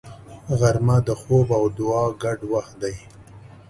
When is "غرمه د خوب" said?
0.59-1.47